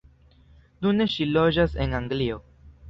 [0.85, 2.45] Nune ŝi loĝas en Anglio.